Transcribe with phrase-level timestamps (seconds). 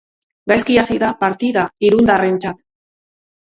[0.51, 2.63] Gaizki hasi da partida irundarrentzat.